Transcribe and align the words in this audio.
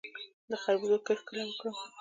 د 0.51 0.53
خربوزو 0.61 0.97
کښت 1.07 1.23
کله 1.29 1.43
وکړم؟ 1.47 1.73